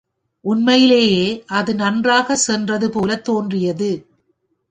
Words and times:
உண்மையிலேயே 0.45 1.43
அது 1.47 1.75
நன்றாக 1.75 2.35
சென்றது 2.35 2.89
போல 2.89 3.15
தோன்றியது. 3.15 3.91